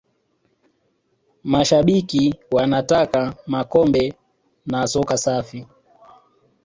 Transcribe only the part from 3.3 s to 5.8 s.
makombe na soka safi